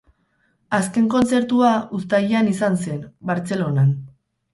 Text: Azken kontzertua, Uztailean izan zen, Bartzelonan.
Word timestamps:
Azken 0.77 1.09
kontzertua, 1.15 1.73
Uztailean 1.97 2.49
izan 2.53 2.79
zen, 2.87 2.97
Bartzelonan. 3.31 3.93